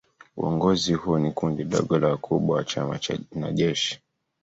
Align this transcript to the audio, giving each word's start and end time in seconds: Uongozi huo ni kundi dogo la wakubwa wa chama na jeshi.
Uongozi 0.37 0.93
huo 0.93 1.19
ni 1.19 1.31
kundi 1.31 1.63
dogo 1.63 1.99
la 1.99 2.07
wakubwa 2.07 2.55
wa 2.57 2.63
chama 2.63 2.99
na 3.31 3.51
jeshi. 3.51 3.99